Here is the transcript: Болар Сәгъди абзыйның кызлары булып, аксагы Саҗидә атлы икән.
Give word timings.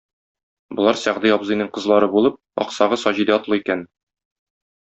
Болар 0.79 0.99
Сәгъди 1.01 1.33
абзыйның 1.35 1.69
кызлары 1.77 2.09
булып, 2.17 2.39
аксагы 2.65 3.01
Саҗидә 3.05 3.39
атлы 3.39 3.63
икән. 3.65 3.89